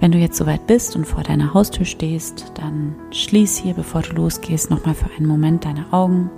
Wenn 0.00 0.12
du 0.12 0.18
jetzt 0.18 0.36
soweit 0.36 0.66
bist 0.66 0.96
und 0.96 1.06
vor 1.06 1.22
deiner 1.22 1.54
Haustür 1.54 1.86
stehst, 1.86 2.52
dann 2.54 2.94
schließ 3.10 3.56
hier, 3.56 3.74
bevor 3.74 4.02
du 4.02 4.12
losgehst, 4.14 4.70
nochmal 4.70 4.94
für 4.94 5.10
einen 5.16 5.26
Moment 5.26 5.64
deine 5.64 5.92
Augen. 5.92 6.30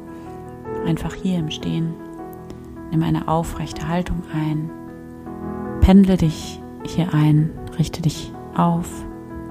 Einfach 0.87 1.15
hier 1.15 1.39
im 1.39 1.51
Stehen. 1.51 1.95
Nimm 2.91 3.03
eine 3.03 3.29
aufrechte 3.29 3.89
Haltung 3.89 4.23
ein. 4.33 4.71
Pendle 5.81 6.17
dich 6.17 6.61
hier 6.85 7.13
ein. 7.13 7.51
Richte 7.79 8.03
dich 8.03 8.33
auf. 8.57 8.89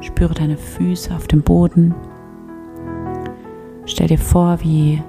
Spüre 0.02 0.34
deine 0.34 0.58
Füße 0.58 1.14
auf 1.14 1.28
dem 1.28 1.42
Boden. 1.42 1.94
Stell 3.86 4.08
dir 4.08 4.18
vor, 4.18 4.60
wie 4.62 5.02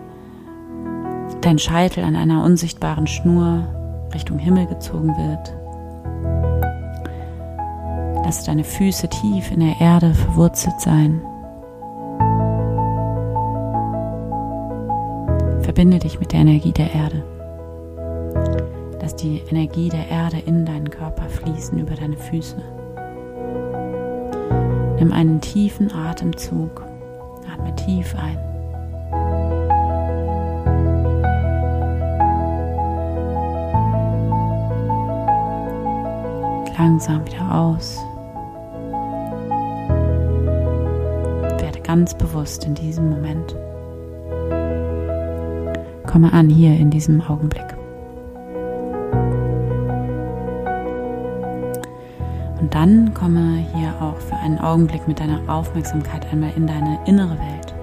dein 1.40 1.58
Scheitel 1.58 2.02
an 2.02 2.16
einer 2.16 2.44
unsichtbaren 2.44 3.06
Schnur 3.06 3.68
Richtung 4.12 4.38
Himmel 4.38 4.66
gezogen 4.66 5.08
wird. 5.16 5.65
Lass 8.26 8.42
deine 8.42 8.64
Füße 8.64 9.08
tief 9.08 9.52
in 9.52 9.60
der 9.60 9.80
Erde 9.80 10.12
verwurzelt 10.12 10.80
sein. 10.80 11.22
Verbinde 15.60 16.00
dich 16.00 16.18
mit 16.18 16.32
der 16.32 16.40
Energie 16.40 16.72
der 16.72 16.92
Erde. 16.92 17.22
Lass 19.00 19.14
die 19.14 19.42
Energie 19.48 19.90
der 19.90 20.08
Erde 20.08 20.38
in 20.44 20.66
deinen 20.66 20.90
Körper 20.90 21.28
fließen 21.28 21.78
über 21.78 21.94
deine 21.94 22.16
Füße. 22.16 22.56
Nimm 24.98 25.12
einen 25.12 25.40
tiefen 25.40 25.92
Atemzug. 25.92 26.84
Atme 27.54 27.76
tief 27.76 28.12
ein. 28.16 28.38
Langsam 36.76 37.24
wieder 37.24 37.54
aus. 37.54 38.00
Ganz 41.96 42.12
bewusst 42.12 42.66
in 42.66 42.74
diesem 42.74 43.08
Moment. 43.08 43.56
Komme 46.06 46.30
an 46.30 46.50
hier 46.50 46.76
in 46.76 46.90
diesem 46.90 47.22
Augenblick. 47.22 47.64
Und 52.60 52.74
dann 52.74 53.14
komme 53.14 53.64
hier 53.74 53.94
auch 54.02 54.18
für 54.18 54.36
einen 54.36 54.58
Augenblick 54.58 55.08
mit 55.08 55.20
deiner 55.20 55.40
Aufmerksamkeit 55.48 56.30
einmal 56.30 56.52
in 56.54 56.66
deine 56.66 56.98
innere 57.06 57.38
Welt. 57.38 57.74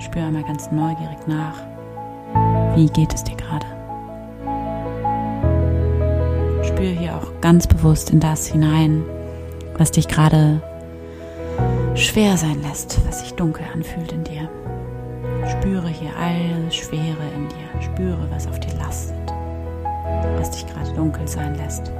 Spür 0.00 0.22
einmal 0.22 0.44
ganz 0.44 0.72
neugierig 0.72 1.18
nach, 1.26 1.60
wie 2.74 2.86
geht 2.86 3.12
es 3.12 3.22
dir 3.22 3.36
gerade. 3.36 3.66
Spür 6.64 6.88
hier 6.88 7.16
auch 7.16 7.38
ganz 7.42 7.66
bewusst 7.66 8.08
in 8.12 8.20
das 8.20 8.46
hinein, 8.46 9.04
was 9.76 9.90
dich 9.90 10.08
gerade 10.08 10.62
schwer 11.98 12.36
sein 12.36 12.62
lässt, 12.62 12.98
was 13.06 13.20
sich 13.20 13.34
dunkel 13.34 13.64
anfühlt 13.72 14.12
in 14.12 14.24
dir. 14.24 14.48
Spüre 15.48 15.88
hier 15.88 16.10
all 16.16 16.70
Schwere 16.70 17.26
in 17.34 17.48
dir. 17.48 17.82
Spüre, 17.82 18.28
was 18.30 18.46
auf 18.46 18.58
dir 18.60 18.74
lastet, 18.78 19.32
was 20.38 20.50
dich 20.50 20.66
gerade 20.66 20.92
dunkel 20.94 21.26
sein 21.26 21.54
lässt. 21.56 21.90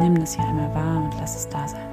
Nimm 0.00 0.18
das 0.18 0.34
hier 0.34 0.44
einmal 0.44 0.74
wahr 0.74 1.04
und 1.04 1.14
lass 1.20 1.36
es 1.36 1.48
da 1.48 1.66
sein. 1.68 1.89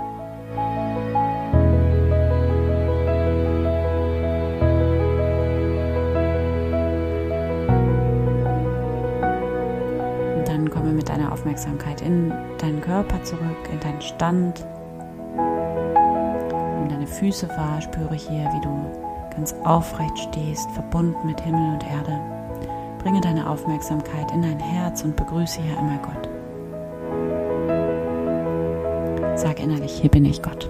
Aufmerksamkeit 11.48 12.02
in 12.02 12.34
deinen 12.58 12.82
Körper 12.82 13.24
zurück, 13.24 13.70
in 13.72 13.80
deinen 13.80 14.02
Stand. 14.02 14.68
Nimm 15.38 16.90
deine 16.90 17.08
Füße 17.08 17.48
wahr, 17.48 17.80
spüre 17.80 18.16
hier, 18.16 18.52
wie 18.54 18.60
du 18.60 19.32
ganz 19.34 19.56
aufrecht 19.64 20.18
stehst, 20.18 20.70
verbunden 20.72 21.26
mit 21.26 21.40
Himmel 21.40 21.72
und 21.72 21.86
Erde. 21.86 22.20
Bringe 23.02 23.22
deine 23.22 23.50
Aufmerksamkeit 23.50 24.30
in 24.34 24.42
dein 24.42 24.60
Herz 24.60 25.06
und 25.06 25.16
begrüße 25.16 25.62
hier 25.62 25.78
einmal 25.78 26.00
Gott. 26.00 26.28
Sag 29.40 29.62
innerlich, 29.62 29.94
hier 29.94 30.12
bin 30.12 30.26
ich 30.26 30.42
Gott. 30.42 30.70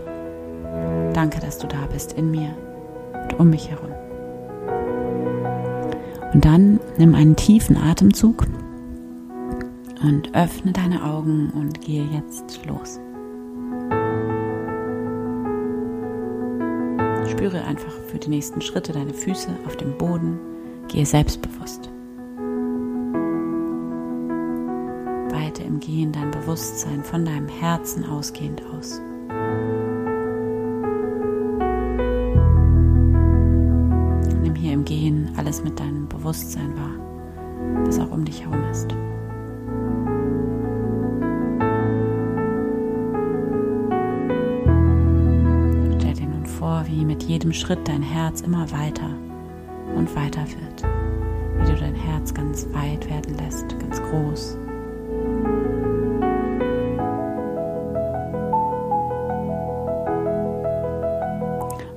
Danke, 1.14 1.40
dass 1.40 1.58
du 1.58 1.66
da 1.66 1.88
bist 1.92 2.14
in 2.14 2.30
mir 2.30 2.54
und 3.24 3.40
um 3.40 3.50
mich 3.50 3.72
herum. 3.72 3.90
Und 6.36 6.46
dann 6.46 6.80
nimm 6.98 7.16
einen 7.16 7.36
tiefen 7.36 7.78
Atemzug 7.78 8.46
und 10.02 10.36
öffne 10.36 10.72
deine 10.72 11.04
Augen 11.04 11.50
und 11.52 11.82
gehe 11.82 12.06
jetzt 12.06 12.66
los. 12.66 13.00
Spüre 17.30 17.64
einfach 17.66 17.94
für 18.08 18.18
die 18.18 18.30
nächsten 18.30 18.62
Schritte 18.62 18.94
deine 18.94 19.14
Füße 19.14 19.50
auf 19.66 19.78
dem 19.78 19.98
Boden. 19.98 20.40
Gehe 20.88 21.06
selbstbewusst. 21.06 21.90
Weite 25.32 25.64
im 25.64 25.80
Gehen 25.80 26.12
dein 26.12 26.32
Bewusstsein 26.32 27.04
von 27.04 27.26
deinem 27.26 27.48
Herzen 27.48 28.06
ausgehend 28.06 28.64
aus. 28.76 29.02
Mit 47.18 47.28
jedem 47.28 47.52
Schritt 47.52 47.80
dein 47.88 48.04
Herz 48.04 48.42
immer 48.42 48.72
weiter 48.72 49.10
und 49.96 50.16
weiter 50.16 50.42
wird, 50.42 50.84
wie 51.58 51.72
du 51.72 51.80
dein 51.80 51.96
Herz 51.96 52.32
ganz 52.32 52.68
weit 52.74 53.10
werden 53.10 53.36
lässt, 53.38 53.68
ganz 53.80 54.00
groß. 54.02 54.58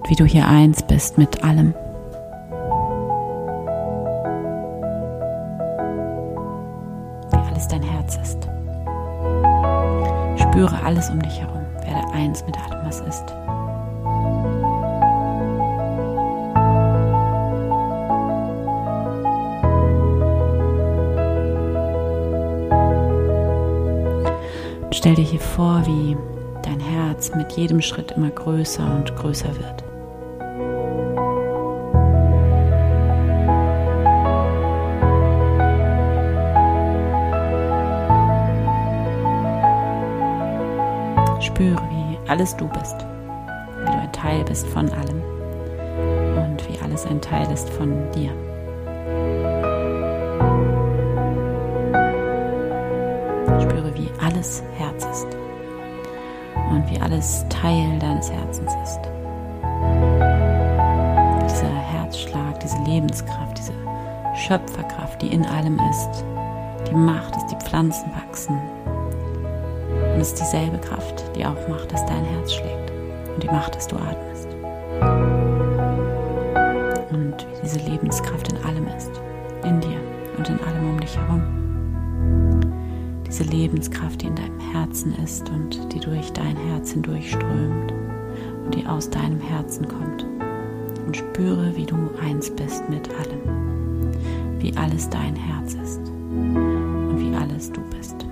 wie 0.08 0.16
du 0.16 0.24
hier 0.24 0.48
eins 0.48 0.82
bist 0.82 1.18
mit 1.18 1.44
allem. 1.44 1.72
Wie 7.30 7.36
alles 7.36 7.68
dein 7.68 7.82
Herz 7.82 8.16
ist. 8.16 8.48
Spüre 10.42 10.82
alles 10.82 11.10
um 11.10 11.22
dich 11.22 11.38
herum. 11.40 11.59
Stell 25.00 25.14
dir 25.14 25.24
hier 25.24 25.40
vor, 25.40 25.80
wie 25.86 26.14
dein 26.62 26.78
Herz 26.78 27.34
mit 27.34 27.52
jedem 27.52 27.80
Schritt 27.80 28.10
immer 28.10 28.28
größer 28.28 28.84
und 28.96 29.16
größer 29.16 29.48
wird. 29.56 29.82
Spüre, 41.42 41.80
wie 41.88 42.18
alles 42.28 42.54
du 42.58 42.68
bist, 42.68 42.96
wie 43.78 43.86
du 43.86 43.92
ein 43.92 44.12
Teil 44.12 44.44
bist 44.44 44.66
von 44.66 44.86
allem 44.90 45.22
und 46.36 46.68
wie 46.68 46.78
alles 46.84 47.06
ein 47.06 47.22
Teil 47.22 47.50
ist 47.50 47.70
von 47.70 47.90
dir. 48.10 48.32
Spüre, 53.62 53.89
alles 54.40 54.62
Herz 54.78 55.04
ist 55.04 55.26
und 56.70 56.90
wie 56.90 56.98
alles 56.98 57.44
Teil 57.50 57.98
deines 57.98 58.32
Herzens 58.32 58.72
ist. 58.82 59.00
Dieser 61.44 61.74
Herzschlag, 61.74 62.58
diese 62.60 62.78
Lebenskraft, 62.84 63.58
diese 63.58 63.74
Schöpferkraft, 64.34 65.20
die 65.20 65.34
in 65.34 65.44
allem 65.44 65.78
ist, 65.90 66.24
die 66.88 66.94
macht, 66.94 67.36
dass 67.36 67.46
die 67.48 67.56
Pflanzen 67.56 68.10
wachsen. 68.14 68.58
Und 70.14 70.20
es 70.22 70.28
ist 70.28 70.40
dieselbe 70.40 70.78
Kraft, 70.78 71.22
die 71.36 71.44
auch 71.44 71.68
macht, 71.68 71.92
dass 71.92 72.06
dein 72.06 72.24
Herz 72.24 72.54
schlägt 72.54 72.92
und 73.34 73.42
die 73.42 73.48
macht, 73.48 73.76
dass 73.76 73.88
du 73.88 73.96
atmest. 73.96 74.48
Und 77.10 77.46
wie 77.46 77.62
diese 77.62 77.80
Lebenskraft 77.80 78.50
in 78.50 78.64
allem 78.64 78.88
ist, 78.96 79.10
in 79.64 79.80
dir 79.80 80.00
und 80.38 80.48
in 80.48 80.58
allem 80.60 80.88
um 80.88 80.98
dich 80.98 81.14
herum 81.14 81.69
diese 83.30 83.44
Lebenskraft, 83.44 84.22
die 84.22 84.26
in 84.26 84.34
deinem 84.34 84.58
Herzen 84.72 85.14
ist 85.22 85.48
und 85.50 85.92
die 85.92 86.00
durch 86.00 86.32
dein 86.32 86.56
Herz 86.56 86.90
hindurchströmt 86.90 87.92
und 88.64 88.74
die 88.74 88.84
aus 88.84 89.08
deinem 89.08 89.38
Herzen 89.38 89.86
kommt. 89.86 90.26
Und 91.06 91.16
spüre, 91.16 91.72
wie 91.76 91.86
du 91.86 91.96
eins 92.20 92.50
bist 92.50 92.88
mit 92.88 93.08
allem, 93.10 94.10
wie 94.58 94.76
alles 94.76 95.08
dein 95.08 95.36
Herz 95.36 95.74
ist 95.74 96.00
und 96.00 97.18
wie 97.18 97.34
alles 97.36 97.70
du 97.70 97.80
bist. 97.96 98.26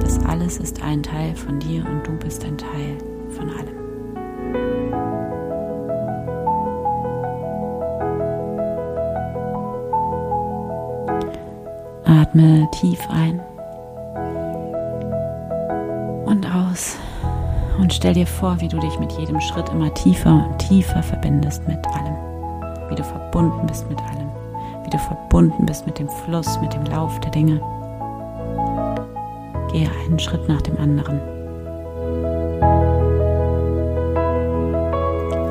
Das 0.00 0.18
alles 0.26 0.58
ist 0.58 0.82
ein 0.82 1.02
Teil 1.02 1.34
von 1.34 1.58
dir 1.58 1.84
und 1.86 2.06
du 2.06 2.12
bist 2.18 2.44
ein 2.44 2.58
Teil 2.58 2.98
von 3.30 3.48
allem. 3.48 3.83
Atme 12.04 12.68
tief 12.72 13.00
ein 13.10 13.40
und 16.26 16.46
aus 16.46 16.96
und 17.78 17.92
stell 17.92 18.12
dir 18.14 18.26
vor, 18.26 18.60
wie 18.60 18.68
du 18.68 18.78
dich 18.78 18.98
mit 18.98 19.12
jedem 19.12 19.40
Schritt 19.40 19.70
immer 19.70 19.92
tiefer 19.94 20.32
und 20.32 20.58
tiefer 20.58 21.02
verbindest 21.02 21.66
mit 21.66 21.86
allem, 21.86 22.16
wie 22.90 22.94
du 22.94 23.02
verbunden 23.02 23.66
bist 23.66 23.88
mit 23.88 23.98
allem, 24.00 24.28
wie 24.84 24.90
du 24.90 24.98
verbunden 24.98 25.64
bist 25.64 25.86
mit 25.86 25.98
dem 25.98 26.08
Fluss, 26.08 26.60
mit 26.60 26.74
dem 26.74 26.84
Lauf 26.84 27.18
der 27.20 27.30
Dinge. 27.30 27.60
Gehe 29.72 29.90
einen 30.04 30.18
Schritt 30.18 30.46
nach 30.46 30.60
dem 30.62 30.76
anderen. 30.78 31.20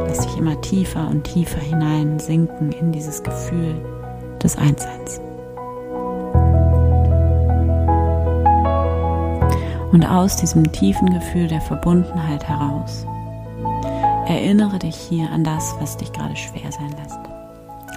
Lass 0.08 0.20
dich 0.20 0.38
immer 0.38 0.62
tiefer 0.62 1.08
und 1.10 1.24
tiefer 1.24 1.60
hinein 1.60 2.20
sinken 2.20 2.72
in 2.72 2.92
dieses 2.92 3.24
Gefühl 3.24 3.76
des 4.42 4.56
Einsseins. 4.58 5.20
Und 9.94 10.06
aus 10.07 10.36
diesem 10.38 10.72
tiefen 10.72 11.13
Gefühl 11.13 11.48
der 11.48 11.62
Verbundenheit 11.62 12.44
heraus 12.50 13.06
erinnere 14.25 14.80
dich 14.80 14.95
hier 14.95 15.30
an 15.30 15.44
das, 15.44 15.75
was 15.80 15.98
dich 15.98 16.12
gerade 16.12 16.36
schwer 16.36 16.72
sein 16.72 16.90
lässt. 16.98 17.19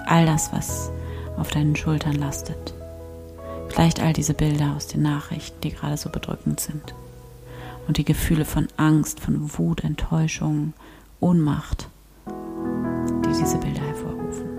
All 0.05 0.27
das, 0.27 0.53
was 0.53 0.91
auf 1.37 1.49
deinen 1.49 1.75
Schultern 1.75 2.13
lastet. 2.13 2.75
Vielleicht 3.69 3.99
all 3.99 4.13
diese 4.13 4.35
Bilder 4.35 4.75
aus 4.75 4.85
den 4.85 5.01
Nachrichten, 5.01 5.59
die 5.61 5.71
gerade 5.71 5.97
so 5.97 6.11
bedrückend 6.11 6.59
sind. 6.59 6.93
Und 7.87 7.97
die 7.97 8.05
Gefühle 8.05 8.45
von 8.45 8.67
Angst, 8.77 9.19
von 9.19 9.57
Wut, 9.57 9.83
Enttäuschung, 9.83 10.73
Ohnmacht, 11.19 11.89
die 12.27 13.29
diese 13.29 13.57
Bilder 13.57 13.81
hervorrufen. 13.81 14.49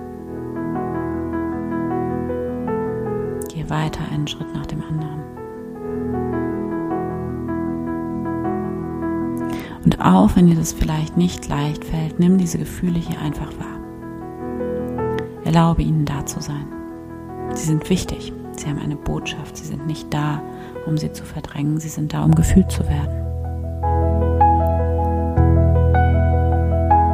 Gehe 3.48 3.70
weiter 3.70 4.00
einen 4.10 4.26
Schritt 4.26 4.52
nach 4.54 4.66
dem 4.66 4.82
anderen. 4.82 6.27
Und 9.88 10.02
auch 10.02 10.36
wenn 10.36 10.48
dir 10.48 10.54
das 10.54 10.74
vielleicht 10.74 11.16
nicht 11.16 11.48
leicht 11.48 11.82
fällt, 11.82 12.20
nimm 12.20 12.36
diese 12.36 12.58
Gefühle 12.58 12.98
hier 12.98 13.18
einfach 13.22 13.48
wahr. 13.58 13.80
Erlaube 15.46 15.80
ihnen 15.80 16.04
da 16.04 16.26
zu 16.26 16.42
sein. 16.42 16.66
Sie 17.54 17.64
sind 17.64 17.88
wichtig. 17.88 18.34
Sie 18.52 18.66
haben 18.68 18.80
eine 18.80 18.96
Botschaft. 18.96 19.56
Sie 19.56 19.64
sind 19.64 19.86
nicht 19.86 20.12
da, 20.12 20.42
um 20.84 20.98
sie 20.98 21.10
zu 21.10 21.24
verdrängen. 21.24 21.80
Sie 21.80 21.88
sind 21.88 22.12
da, 22.12 22.22
um 22.22 22.34
gefühlt 22.34 22.70
zu 22.70 22.86
werden. 22.86 23.14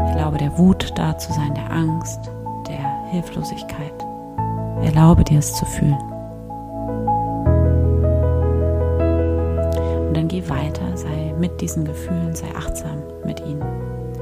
Erlaube 0.09 0.38
der 0.38 0.59
Wut 0.59 0.93
da 0.97 1.17
zu 1.17 1.32
sein, 1.32 1.55
der 1.55 1.71
Angst, 1.71 2.29
der 2.67 3.05
Hilflosigkeit. 3.12 3.94
Erlaube 4.82 5.23
dir 5.23 5.38
es 5.38 5.55
zu 5.55 5.65
fühlen. 5.65 6.03
Und 10.09 10.17
dann 10.17 10.26
geh 10.26 10.43
weiter, 10.49 10.97
sei 10.97 11.24
mit 11.39 11.61
diesen 11.61 11.85
Gefühlen, 11.85 12.35
sei 12.35 12.49
achtsam 12.57 13.03
mit 13.25 13.41
ihnen. 13.41 13.65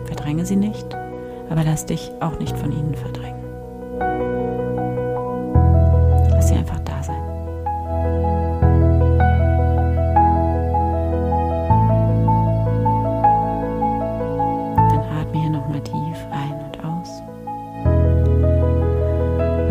Verdränge 0.06 0.44
sie 0.44 0.56
nicht, 0.56 0.86
aber 1.50 1.64
lass 1.64 1.86
dich 1.86 2.10
auch 2.20 2.38
nicht 2.38 2.56
von 2.56 2.72
ihnen 2.72 2.94
verdrängen. 2.94 3.42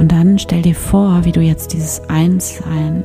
Und 0.02 0.12
dann 0.12 0.40
stell 0.40 0.64
dir 0.64 0.74
vor, 0.74 1.26
wie 1.26 1.32
du 1.32 1.42
jetzt 1.42 1.74
dieses 1.74 2.02
Einssein, 2.10 3.04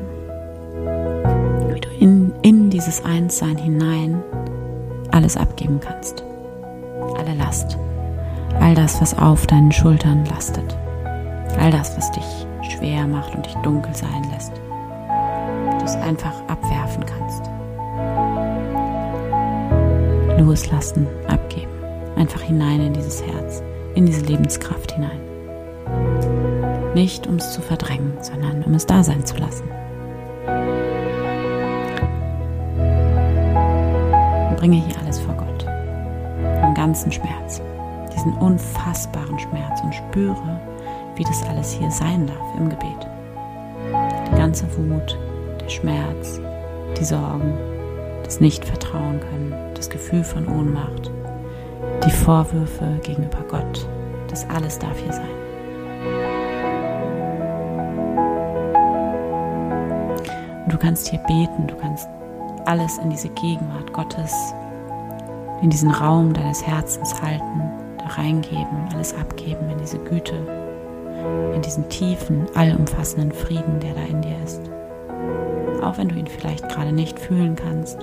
dieses 2.76 3.02
Einssein 3.06 3.56
hinein 3.56 4.22
alles 5.10 5.38
abgeben 5.38 5.80
kannst. 5.80 6.22
Alle 7.16 7.32
Last. 7.38 7.78
All 8.60 8.74
das, 8.74 9.00
was 9.00 9.16
auf 9.16 9.46
deinen 9.46 9.72
Schultern 9.72 10.26
lastet. 10.26 10.76
All 11.58 11.70
das, 11.70 11.96
was 11.96 12.12
dich 12.12 12.46
schwer 12.68 13.06
macht 13.06 13.34
und 13.34 13.46
dich 13.46 13.54
dunkel 13.62 13.94
sein 13.94 14.22
lässt. 14.30 14.52
Du 15.78 15.84
es 15.86 15.96
einfach 15.96 16.34
abwerfen 16.48 17.02
kannst. 17.06 17.44
Loslassen, 20.38 21.06
abgeben. 21.28 21.72
Einfach 22.16 22.42
hinein 22.42 22.82
in 22.82 22.92
dieses 22.92 23.22
Herz, 23.22 23.62
in 23.94 24.04
diese 24.04 24.20
Lebenskraft 24.20 24.92
hinein. 24.92 25.20
Nicht 26.92 27.26
um 27.26 27.36
es 27.36 27.52
zu 27.52 27.62
verdrängen, 27.62 28.18
sondern 28.20 28.62
um 28.64 28.74
es 28.74 28.84
da 28.84 29.02
sein 29.02 29.24
zu 29.24 29.38
lassen. 29.38 29.64
Bringe 34.56 34.76
hier 34.76 34.98
alles 35.00 35.18
vor 35.20 35.34
Gott. 35.34 35.66
Den 35.66 36.74
ganzen 36.74 37.12
Schmerz, 37.12 37.60
diesen 38.14 38.32
unfassbaren 38.34 39.38
Schmerz 39.38 39.80
und 39.82 39.94
spüre, 39.94 40.60
wie 41.14 41.24
das 41.24 41.42
alles 41.44 41.72
hier 41.72 41.90
sein 41.90 42.26
darf 42.26 42.58
im 42.58 42.68
Gebet. 42.68 43.06
Die 44.30 44.36
ganze 44.36 44.64
Wut, 44.76 45.18
der 45.60 45.68
Schmerz, 45.68 46.40
die 46.98 47.04
Sorgen, 47.04 47.54
das 48.24 48.40
Nicht-Vertrauen 48.40 49.20
können, 49.20 49.54
das 49.74 49.88
Gefühl 49.88 50.24
von 50.24 50.48
Ohnmacht, 50.48 51.10
die 52.04 52.10
Vorwürfe 52.10 52.98
gegenüber 53.02 53.44
Gott, 53.48 53.88
das 54.28 54.48
alles 54.50 54.78
darf 54.78 54.98
hier 54.98 55.12
sein. 55.12 55.36
Du 60.68 60.76
kannst 60.76 61.08
hier 61.08 61.20
beten, 61.20 61.66
du 61.66 61.76
kannst 61.76 62.08
alles 62.66 62.98
in 62.98 63.10
diese 63.10 63.28
Gegenwart 63.30 63.92
Gottes, 63.92 64.32
in 65.62 65.70
diesen 65.70 65.90
Raum 65.90 66.32
deines 66.32 66.66
Herzens 66.66 67.20
halten, 67.22 67.62
da 67.98 68.06
reingeben, 68.06 68.88
alles 68.92 69.14
abgeben 69.14 69.70
in 69.70 69.78
diese 69.78 69.98
Güte, 69.98 70.34
in 71.54 71.62
diesen 71.62 71.88
tiefen, 71.88 72.46
allumfassenden 72.54 73.32
Frieden, 73.32 73.80
der 73.80 73.94
da 73.94 74.02
in 74.02 74.22
dir 74.22 74.36
ist. 74.44 74.60
Auch 75.82 75.98
wenn 75.98 76.08
du 76.08 76.16
ihn 76.16 76.26
vielleicht 76.26 76.68
gerade 76.68 76.92
nicht 76.92 77.18
fühlen 77.18 77.56
kannst. 77.56 77.98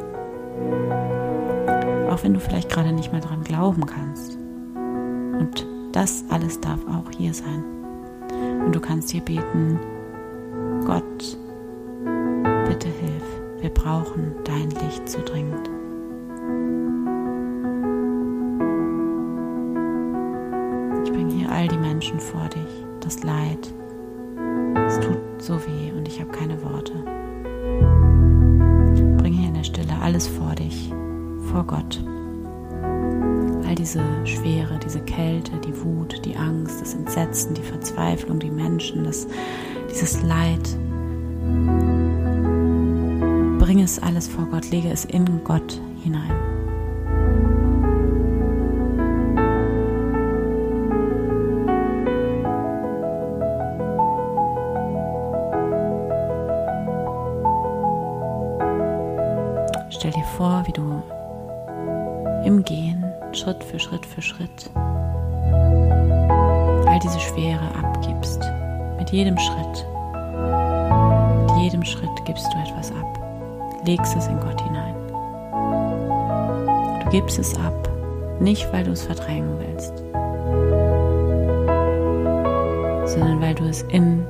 Auch 2.10 2.24
wenn 2.24 2.34
du 2.34 2.40
vielleicht 2.40 2.70
gerade 2.70 2.94
nicht 2.94 3.12
mehr 3.12 3.22
dran 3.22 3.44
glauben 3.44 3.86
kannst. 3.86 4.38
Und 5.40 5.68
das 5.92 6.24
alles 6.30 6.60
darf 6.62 6.80
auch 6.88 7.12
hier 7.18 7.34
sein. 7.34 7.64
Und 8.66 8.74
du 8.74 8.80
kannst 8.80 9.10
hier 9.10 9.22
beten, 9.22 9.80
Gott, 10.86 11.38
brauchen 13.84 14.34
dein 14.46 14.70
Licht 14.70 15.10
so 15.10 15.20
dringend. 15.20 15.70
Ich 21.04 21.12
bringe 21.12 21.34
hier 21.34 21.52
all 21.52 21.68
die 21.68 21.78
Menschen 21.78 22.20
vor 22.20 22.48
dich, 22.48 22.86
das 23.02 23.24
Leid. 23.24 23.74
Es 24.88 25.00
tut 25.02 25.20
so 25.38 25.60
weh 25.66 25.92
und 25.92 26.08
ich 26.08 26.22
habe 26.22 26.32
keine 26.32 26.62
Worte. 26.64 26.94
Bring 29.18 29.34
hier 29.34 29.50
in 29.50 29.56
der 29.56 29.64
Stille 29.64 29.94
alles 30.02 30.28
vor 30.28 30.56
dich, 30.56 30.94
vor 31.52 31.66
Gott. 31.66 32.02
All 33.68 33.76
diese 33.76 34.02
Schwere, 34.24 34.80
diese 34.80 35.02
Kälte, 35.02 35.52
die 35.60 35.84
Wut, 35.84 36.24
die 36.24 36.38
Angst, 36.38 36.80
das 36.80 36.94
Entsetzen, 36.94 37.54
die 37.54 37.62
Verzweiflung, 37.62 38.40
die 38.40 38.52
Menschen, 38.52 39.04
das, 39.04 39.28
dieses 39.90 40.24
Leid, 40.24 40.78
Bring 43.64 43.80
es 43.80 43.98
alles 43.98 44.28
vor 44.28 44.46
Gott, 44.48 44.70
lege 44.72 44.90
es 44.90 45.06
in 45.06 45.42
Gott 45.46 45.80
hinein. 46.04 46.34
Stell 59.92 60.12
dir 60.12 60.24
vor, 60.36 60.64
wie 60.68 60.74
du 60.74 61.02
im 62.44 62.66
Gehen 62.66 63.06
Schritt 63.32 63.64
für 63.64 63.80
Schritt 63.80 64.06
für 64.06 64.22
Schritt 64.22 64.70
all 66.86 67.00
diese 67.02 67.20
Schwere 67.22 67.74
abgibst. 67.82 68.42
Mit 68.98 69.10
jedem 69.12 69.40
Schritt, 69.40 69.86
mit 71.48 71.64
jedem 71.64 71.86
Schritt 71.86 72.26
gibst 72.26 72.46
du 72.54 72.58
etwas 72.58 72.92
ab 72.92 73.23
legst 73.86 74.16
es 74.16 74.28
in 74.28 74.40
Gott 74.40 74.62
hinein. 74.62 74.96
Du 77.04 77.10
gibst 77.10 77.40
es 77.40 77.56
ab, 77.56 77.90
nicht 78.40 78.72
weil 78.74 78.84
du 78.84 78.92
es 78.92 79.04
verdrängen 79.04 79.60
willst, 79.60 79.98
sondern 83.14 83.42
weil 83.42 83.56
du 83.56 83.66
es 83.66 83.84
in 83.84 84.26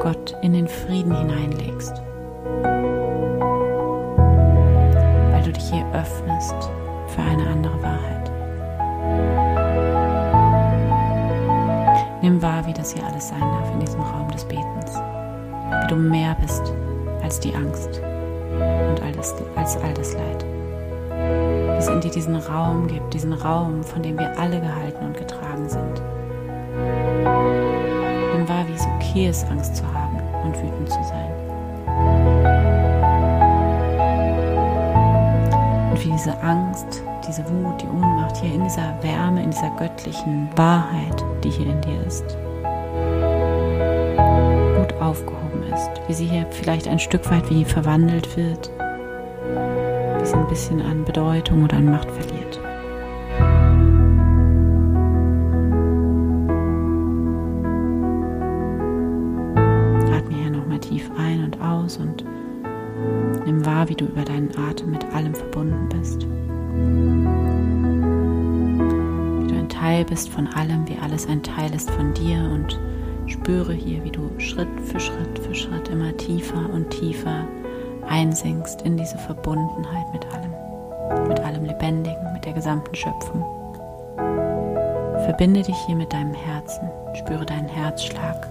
Gott, 0.00 0.36
in 0.42 0.52
den 0.52 0.68
Frieden 0.68 1.16
hineinlegst. 1.16 2.04
öffnest 6.04 6.70
für 7.08 7.22
eine 7.22 7.46
andere 7.46 7.82
Wahrheit. 7.82 8.30
Nimm 12.20 12.42
wahr, 12.42 12.66
wie 12.66 12.72
das 12.72 12.92
hier 12.92 13.06
alles 13.06 13.28
sein 13.28 13.40
darf 13.40 13.72
in 13.72 13.80
diesem 13.80 14.00
Raum 14.00 14.30
des 14.30 14.44
Betens. 14.44 14.94
Wie 15.80 15.86
du 15.88 15.96
mehr 15.96 16.36
bist 16.40 16.72
als 17.22 17.40
die 17.40 17.54
Angst 17.54 18.02
und 18.54 19.02
all 19.02 19.12
das, 19.12 19.34
als 19.56 19.76
all 19.76 19.94
das 19.94 20.14
Leid. 20.14 20.44
Wie 21.10 21.78
es 21.78 21.88
in 21.88 22.00
dir 22.00 22.10
diesen 22.10 22.36
Raum 22.36 22.86
gibt, 22.86 23.14
diesen 23.14 23.32
Raum, 23.32 23.82
von 23.82 24.02
dem 24.02 24.18
wir 24.18 24.38
alle 24.38 24.60
gehalten 24.60 25.04
und 25.04 25.16
getragen 25.16 25.68
sind. 25.68 26.02
Nimm 28.34 28.48
wahr, 28.48 28.64
wie 28.68 28.74
es 28.74 28.86
okay 28.96 29.28
ist, 29.28 29.48
Angst 29.50 29.76
zu 29.76 29.84
haben 29.92 30.20
und 30.44 30.56
wütend 30.56 30.88
zu 30.88 31.02
sein. 31.04 31.30
Und 35.90 36.04
wie 36.04 36.10
diese 36.10 36.38
Angst, 36.42 37.02
diese 37.26 37.44
Wut, 37.48 37.80
die 37.80 37.86
Ohnmacht 37.86 38.36
hier 38.36 38.54
in 38.54 38.64
dieser 38.64 38.94
Wärme, 39.02 39.42
in 39.42 39.50
dieser 39.50 39.70
göttlichen 39.78 40.48
Wahrheit, 40.56 41.24
die 41.42 41.50
hier 41.50 41.66
in 41.66 41.80
dir 41.80 42.06
ist, 42.06 42.36
Wie 46.06 46.14
sie 46.14 46.26
hier 46.26 46.46
vielleicht 46.50 46.86
ein 46.88 46.98
Stück 46.98 47.30
weit 47.30 47.48
wie 47.50 47.64
verwandelt 47.64 48.36
wird, 48.36 48.70
wie 50.20 50.26
sie 50.26 50.34
ein 50.34 50.48
bisschen 50.48 50.82
an 50.82 51.04
Bedeutung 51.04 51.64
oder 51.64 51.76
an 51.76 51.90
Macht 51.90 52.10
verliert. 52.10 52.60
wahr, 63.84 63.88
wie 63.88 63.94
du 63.94 64.04
über 64.06 64.24
deinen 64.24 64.50
Atem 64.56 64.90
mit 64.90 65.04
allem 65.12 65.34
verbunden 65.34 65.88
bist. 65.88 66.22
Wie 69.42 69.46
du 69.46 69.54
ein 69.58 69.68
Teil 69.68 70.04
bist 70.04 70.28
von 70.28 70.46
allem, 70.48 70.88
wie 70.88 70.98
alles 70.98 71.26
ein 71.26 71.42
Teil 71.42 71.74
ist 71.74 71.90
von 71.90 72.14
dir 72.14 72.38
und 72.38 72.78
spüre 73.26 73.72
hier, 73.72 74.02
wie 74.04 74.10
du 74.10 74.30
Schritt 74.38 74.68
für 74.84 75.00
Schritt 75.00 75.38
für 75.38 75.54
Schritt 75.54 75.88
immer 75.88 76.16
tiefer 76.16 76.70
und 76.72 76.90
tiefer 76.90 77.46
einsinkst 78.08 78.82
in 78.82 78.96
diese 78.96 79.18
Verbundenheit 79.18 80.12
mit 80.12 80.26
allem, 80.32 81.28
mit 81.28 81.40
allem 81.40 81.64
Lebendigen, 81.64 82.32
mit 82.32 82.44
der 82.44 82.52
gesamten 82.52 82.94
Schöpfung. 82.94 83.44
Verbinde 85.24 85.62
dich 85.62 85.76
hier 85.86 85.96
mit 85.96 86.12
deinem 86.12 86.34
Herzen, 86.34 86.90
spüre 87.14 87.46
deinen 87.46 87.68
Herzschlag 87.68 88.48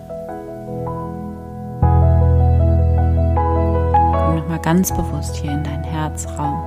ganz 4.64 4.94
bewusst 4.94 5.36
hier 5.36 5.52
in 5.52 5.64
deinen 5.64 5.84
Herzraum, 5.84 6.64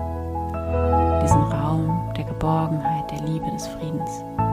diesen 1.22 1.42
Raum 1.44 2.12
der 2.14 2.24
Geborgenheit, 2.24 3.10
der 3.10 3.26
Liebe, 3.26 3.50
des 3.52 3.66
Friedens. 3.66 4.45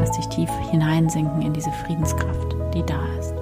Lass 0.00 0.12
dich 0.12 0.28
tief 0.28 0.50
hineinsinken 0.70 1.42
in 1.42 1.52
diese 1.52 1.70
Friedenskraft, 1.84 2.56
die 2.74 2.82
da 2.84 3.00
ist. 3.18 3.34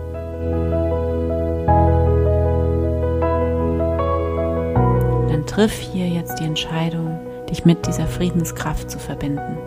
Dann 5.31 5.45
triff 5.47 5.73
hier 5.73 6.09
jetzt 6.09 6.39
die 6.39 6.45
Entscheidung, 6.45 7.19
dich 7.49 7.65
mit 7.65 7.87
dieser 7.87 8.07
Friedenskraft 8.07 8.91
zu 8.91 8.99
verbinden, 8.99 9.59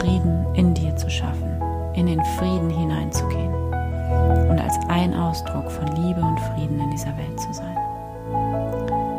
Frieden 0.00 0.46
in 0.54 0.74
dir 0.74 0.96
zu 0.96 1.08
schaffen, 1.10 1.60
in 1.94 2.06
den 2.06 2.22
Frieden 2.38 2.70
hineinzugehen 2.70 3.54
und 4.50 4.60
als 4.60 4.76
ein 4.88 5.14
Ausdruck 5.14 5.70
von 5.70 5.86
Liebe 5.88 6.20
und 6.20 6.40
Frieden 6.40 6.80
in 6.80 6.90
dieser 6.90 7.16
Welt 7.16 7.38
zu 7.40 7.52
sein. 7.52 7.76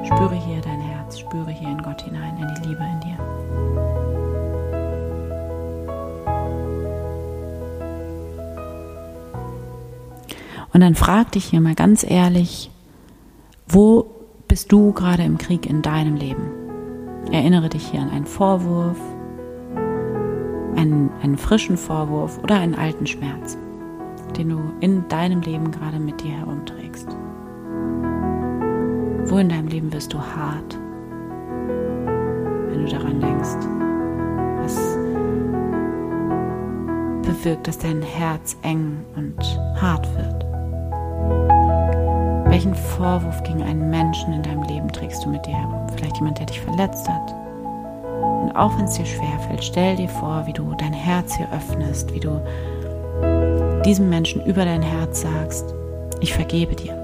Spüre 0.06 0.36
hier 0.36 0.62
dein 0.62 0.80
Herz, 0.80 1.20
spüre 1.20 1.52
hier 1.52 1.70
in 1.70 1.82
Gott 1.82 2.02
hinein, 2.02 2.38
in 2.38 2.48
die 2.56 2.70
Liebe 2.70 2.84
in 2.84 3.00
dir. 3.02 3.97
Und 10.78 10.82
dann 10.82 10.94
frag 10.94 11.32
dich 11.32 11.46
hier 11.46 11.60
mal 11.60 11.74
ganz 11.74 12.06
ehrlich, 12.08 12.70
wo 13.68 14.12
bist 14.48 14.72
du 14.72 14.94
gerade 14.94 15.24
im 15.24 15.40
Krieg 15.40 15.66
in 15.66 15.82
deinem 15.82 16.16
Leben? 16.16 16.52
Erinnere 17.32 17.68
dich 17.68 17.88
hier 17.88 18.00
an 18.00 18.12
einen 18.12 18.28
Vorwurf, 18.28 19.00
einen, 20.76 21.10
einen 21.24 21.40
frischen 21.40 21.78
Vorwurf 21.78 22.38
oder 22.44 22.60
einen 22.60 22.76
alten 22.76 23.08
Schmerz, 23.08 23.58
den 24.38 24.50
du 24.50 24.60
in 24.80 25.08
deinem 25.08 25.42
Leben 25.42 25.72
gerade 25.72 25.98
mit 25.98 26.22
dir 26.22 26.34
herumträgst. 26.34 27.08
Wo 29.26 29.40
in 29.40 29.50
deinem 29.50 29.70
Leben 29.70 29.92
wirst 29.92 30.14
du 30.14 30.20
hart, 30.20 30.78
wenn 32.70 32.86
du 32.86 32.92
daran 32.92 33.20
denkst? 33.20 33.68
Was 34.62 34.76
bewirkt, 37.24 37.68
dass 37.68 37.80
dein 37.80 38.04
Herz 38.04 38.56
eng 38.62 39.04
und 39.16 39.42
hart 39.82 40.08
wird? 40.16 40.47
Welchen 42.58 42.74
Vorwurf 42.74 43.44
gegen 43.44 43.62
einen 43.62 43.92
Menschen 43.92 44.34
in 44.34 44.42
deinem 44.42 44.64
Leben 44.64 44.92
trägst 44.92 45.24
du 45.24 45.30
mit 45.30 45.46
dir 45.46 45.54
herum? 45.54 45.86
Vielleicht 45.96 46.18
jemand, 46.18 46.40
der 46.40 46.48
dich 46.48 46.60
verletzt 46.60 47.08
hat. 47.08 47.32
Und 48.42 48.52
auch 48.56 48.76
wenn 48.76 48.86
es 48.86 48.96
dir 48.96 49.06
schwerfällt, 49.06 49.64
stell 49.64 49.96
dir 49.96 50.10
vor, 50.10 50.42
wie 50.48 50.54
du 50.54 50.74
dein 50.74 50.92
Herz 50.92 51.36
hier 51.36 51.48
öffnest, 51.54 52.12
wie 52.16 52.20
du 52.20 52.42
diesem 53.86 54.10
Menschen 54.10 54.44
über 54.44 54.66
dein 54.66 54.82
Herz 54.82 55.22
sagst, 55.22 55.72
ich 56.20 56.34
vergebe 56.34 56.74
dir. 56.74 56.98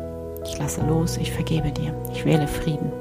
Ich 0.44 0.58
lasse 0.58 0.82
los, 0.88 1.18
ich 1.18 1.32
vergebe 1.32 1.70
dir. 1.70 1.94
Ich 2.12 2.26
wähle 2.26 2.48
Frieden. 2.48 2.92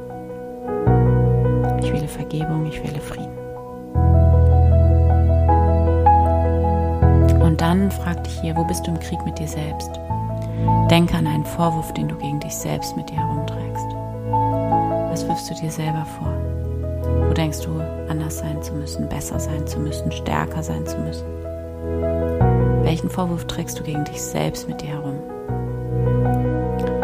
Ich 1.82 1.90
wähle 1.90 2.06
Vergebung, 2.06 2.66
ich 2.66 2.84
wähle 2.84 3.00
Frieden. 3.00 3.32
Und 7.40 7.62
dann 7.62 7.90
frag 7.90 8.22
dich 8.24 8.40
hier, 8.42 8.54
wo 8.54 8.64
bist 8.64 8.86
du 8.86 8.90
im 8.90 9.00
Krieg 9.00 9.24
mit 9.24 9.38
dir 9.38 9.48
selbst? 9.48 9.98
Denke 10.90 11.16
an 11.16 11.26
einen 11.26 11.44
Vorwurf, 11.44 11.92
den 11.94 12.08
du 12.08 12.16
gegen 12.16 12.40
dich 12.40 12.54
selbst 12.54 12.96
mit 12.96 13.08
dir 13.10 13.16
herumträgst. 13.16 13.86
Was 15.10 15.26
wirfst 15.28 15.50
du 15.50 15.54
dir 15.54 15.70
selber 15.70 16.06
vor? 16.18 16.32
Wo 17.28 17.34
denkst 17.34 17.60
du, 17.62 17.80
anders 18.08 18.38
sein 18.38 18.62
zu 18.62 18.74
müssen, 18.74 19.08
besser 19.08 19.40
sein 19.40 19.66
zu 19.66 19.78
müssen, 19.78 20.12
stärker 20.12 20.62
sein 20.62 20.86
zu 20.86 20.98
müssen? 20.98 21.26
Welchen 22.82 23.10
Vorwurf 23.10 23.46
trägst 23.46 23.78
du 23.78 23.82
gegen 23.82 24.04
dich 24.04 24.20
selbst 24.20 24.68
mit 24.68 24.82
dir 24.82 24.88
herum? 24.88 25.18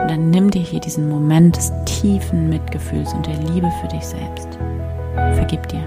Und 0.00 0.11
dann 0.11 0.31
nimm 0.31 0.50
dir 0.50 0.62
hier 0.62 0.81
diesen 0.81 1.09
Moment 1.09 1.57
des 1.57 1.73
tiefen 1.85 2.49
Mitgefühls 2.49 3.12
und 3.15 3.27
der 3.27 3.37
Liebe 3.37 3.71
für 3.81 3.88
dich 3.88 4.05
selbst. 4.05 4.49
Vergib 5.35 5.67
dir. 5.69 5.87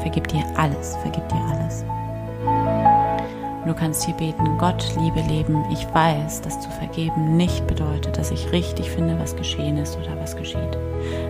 Vergib 0.00 0.28
dir 0.28 0.42
alles. 0.56 0.96
Vergib 1.02 1.28
dir 1.28 1.40
alles. 1.52 1.84
Du 3.64 3.74
kannst 3.74 4.04
hier 4.04 4.14
beten, 4.14 4.58
Gott, 4.58 4.84
Liebe, 4.98 5.20
Leben, 5.20 5.64
ich 5.70 5.86
weiß, 5.94 6.42
dass 6.42 6.60
zu 6.60 6.68
vergeben 6.70 7.36
nicht 7.36 7.64
bedeutet, 7.68 8.18
dass 8.18 8.32
ich 8.32 8.50
richtig 8.50 8.90
finde, 8.90 9.20
was 9.20 9.36
geschehen 9.36 9.78
ist 9.78 9.96
oder 9.96 10.20
was 10.20 10.36
geschieht, 10.36 10.76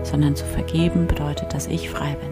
sondern 0.03 0.35
zu 0.35 0.47
vergeben 0.47 1.07
bedeutet, 1.07 1.53
dass 1.53 1.67
ich 1.67 1.91
frei 1.91 2.17
bin, 2.17 2.31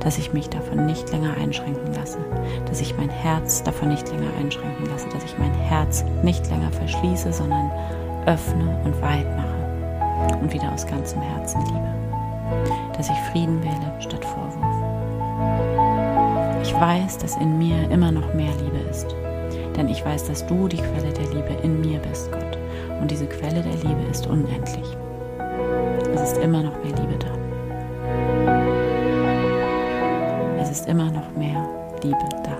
dass 0.00 0.18
ich 0.18 0.34
mich 0.34 0.50
davon 0.50 0.84
nicht 0.84 1.10
länger 1.10 1.38
einschränken 1.38 1.94
lasse, 1.94 2.18
dass 2.66 2.82
ich 2.82 2.98
mein 2.98 3.08
Herz 3.08 3.62
davon 3.62 3.88
nicht 3.88 4.06
länger 4.10 4.30
einschränken 4.38 4.84
lasse, 4.90 5.08
dass 5.08 5.24
ich 5.24 5.38
mein 5.38 5.54
Herz 5.54 6.04
nicht 6.22 6.46
länger 6.50 6.70
verschließe, 6.70 7.32
sondern 7.32 7.70
öffne 8.26 8.78
und 8.84 9.00
weit 9.00 9.26
mache 9.38 10.38
und 10.38 10.52
wieder 10.52 10.70
aus 10.70 10.86
ganzem 10.86 11.22
Herzen 11.22 11.62
liebe. 11.62 11.94
Dass 12.94 13.08
ich 13.08 13.16
Frieden 13.32 13.62
wähle 13.62 13.94
statt 14.00 14.22
Vorwurf. 14.22 16.23
Ich 16.64 16.72
weiß, 16.72 17.18
dass 17.18 17.36
in 17.36 17.58
mir 17.58 17.90
immer 17.90 18.10
noch 18.10 18.32
mehr 18.32 18.50
Liebe 18.64 18.78
ist. 18.90 19.14
Denn 19.76 19.86
ich 19.86 20.02
weiß, 20.02 20.24
dass 20.24 20.46
du 20.46 20.66
die 20.66 20.78
Quelle 20.78 21.12
der 21.12 21.26
Liebe 21.26 21.54
in 21.62 21.82
mir 21.82 21.98
bist, 21.98 22.32
Gott. 22.32 22.58
Und 23.02 23.10
diese 23.10 23.26
Quelle 23.26 23.60
der 23.60 23.74
Liebe 23.74 24.02
ist 24.10 24.26
unendlich. 24.26 24.96
Es 26.14 26.22
ist 26.22 26.38
immer 26.38 26.62
noch 26.62 26.82
mehr 26.82 26.94
Liebe 26.94 27.18
da. 27.18 27.26
Es 30.58 30.70
ist 30.70 30.88
immer 30.88 31.10
noch 31.10 31.30
mehr 31.36 31.68
Liebe 32.02 32.16
da. 32.44 32.56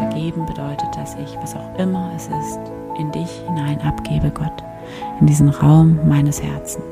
Vergeben 0.00 0.44
bedeutet, 0.44 0.94
dass 0.94 1.14
ich, 1.14 1.34
was 1.40 1.56
auch 1.56 1.78
immer 1.78 2.12
es 2.14 2.26
ist, 2.26 2.60
in 2.98 3.10
dich 3.10 3.40
hinein 3.46 3.80
abgebe, 3.80 4.30
Gott, 4.30 4.62
in 5.18 5.26
diesen 5.26 5.48
Raum 5.48 5.98
meines 6.06 6.42
Herzens. 6.42 6.91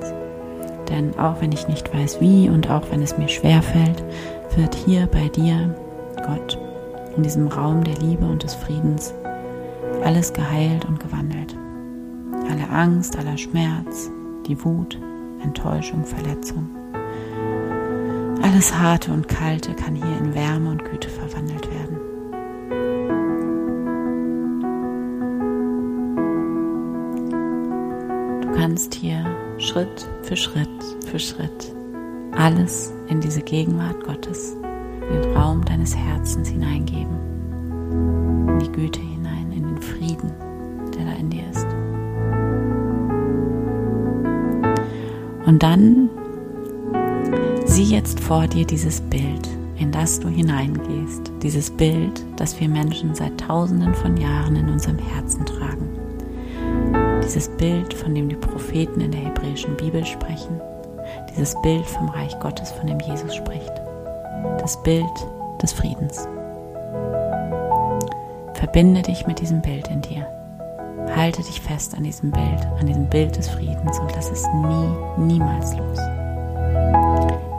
Denn 0.90 1.18
auch 1.18 1.40
wenn 1.40 1.52
ich 1.52 1.68
nicht 1.68 1.94
weiß 1.94 2.20
wie 2.20 2.48
und 2.48 2.68
auch 2.68 2.90
wenn 2.90 3.02
es 3.02 3.16
mir 3.16 3.28
schwer 3.28 3.62
fällt, 3.62 4.04
wird 4.56 4.74
hier 4.74 5.06
bei 5.06 5.28
dir, 5.28 5.74
Gott, 6.26 6.58
in 7.16 7.22
diesem 7.22 7.48
Raum 7.48 7.84
der 7.84 7.96
Liebe 7.96 8.26
und 8.26 8.42
des 8.42 8.54
Friedens 8.54 9.14
alles 10.04 10.32
geheilt 10.32 10.84
und 10.86 10.98
gewandelt. 10.98 11.56
Alle 12.50 12.68
Angst, 12.68 13.16
aller 13.16 13.38
Schmerz, 13.38 14.10
die 14.46 14.62
Wut, 14.64 14.98
Enttäuschung, 15.42 16.04
Verletzung. 16.04 16.68
Alles 18.42 18.76
Harte 18.76 19.12
und 19.12 19.28
Kalte 19.28 19.74
kann 19.74 19.94
hier 19.94 20.18
in 20.18 20.34
Wärme 20.34 20.70
und 20.70 20.84
Güte 20.84 21.08
verwandelt 21.08 21.70
werden. 21.70 21.80
kannst 28.60 28.94
hier 28.94 29.24
Schritt 29.60 30.08
für 30.22 30.36
Schritt 30.36 30.68
für 31.06 31.18
Schritt 31.18 31.74
alles 32.32 32.92
in 33.08 33.20
diese 33.20 33.42
Gegenwart 33.42 34.02
Gottes, 34.04 34.54
in 34.54 35.20
den 35.20 35.36
Raum 35.36 35.62
deines 35.64 35.94
Herzens 35.94 36.48
hineingeben, 36.48 38.48
in 38.48 38.58
die 38.58 38.72
Güte 38.72 39.00
hinein, 39.00 39.52
in 39.52 39.64
den 39.64 39.82
Frieden, 39.82 40.32
der 40.94 41.04
da 41.04 41.12
in 41.12 41.28
dir 41.28 41.42
ist. 41.50 41.66
Und 45.46 45.62
dann 45.62 46.08
sieh 47.66 47.84
jetzt 47.84 48.18
vor 48.18 48.46
dir 48.46 48.64
dieses 48.64 49.02
Bild, 49.02 49.46
in 49.76 49.92
das 49.92 50.20
du 50.20 50.28
hineingehst, 50.28 51.32
dieses 51.42 51.70
Bild, 51.70 52.24
das 52.36 52.58
wir 52.60 52.68
Menschen 52.68 53.14
seit 53.14 53.38
tausenden 53.38 53.94
von 53.94 54.16
Jahren 54.16 54.56
in 54.56 54.70
unserem 54.70 54.98
Herzen 54.98 55.44
tragen. 55.44 55.99
Dieses 57.22 57.48
Bild, 57.56 57.94
von 57.94 58.14
dem 58.14 58.28
die 58.28 58.36
Propheten 58.36 59.00
in 59.00 59.12
der 59.12 59.20
hebräischen 59.20 59.76
Bibel 59.76 60.04
sprechen, 60.04 60.60
dieses 61.30 61.54
Bild 61.62 61.86
vom 61.86 62.08
Reich 62.08 62.38
Gottes, 62.40 62.70
von 62.72 62.86
dem 62.86 63.00
Jesus 63.00 63.34
spricht. 63.34 63.72
Das 64.58 64.82
Bild 64.82 65.04
des 65.62 65.72
Friedens. 65.72 66.26
Verbinde 68.54 69.02
dich 69.02 69.26
mit 69.26 69.40
diesem 69.40 69.62
Bild 69.62 69.88
in 69.88 70.00
dir. 70.02 70.26
Halte 71.14 71.42
dich 71.42 71.60
fest 71.60 71.94
an 71.96 72.04
diesem 72.04 72.30
Bild, 72.30 72.66
an 72.78 72.86
diesem 72.86 73.08
Bild 73.08 73.36
des 73.36 73.48
Friedens 73.48 73.98
und 73.98 74.12
lass 74.14 74.30
es 74.30 74.46
nie, 74.46 75.24
niemals 75.26 75.76
los. 75.76 75.98